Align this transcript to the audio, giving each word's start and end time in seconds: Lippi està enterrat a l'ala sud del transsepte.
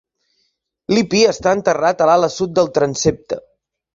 Lippi 0.93 1.19
està 1.33 1.51
enterrat 1.59 2.03
a 2.05 2.09
l'ala 2.11 2.31
sud 2.39 2.57
del 2.61 2.73
transsepte. 2.79 3.41